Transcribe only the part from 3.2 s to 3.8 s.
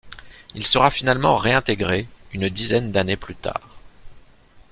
tard.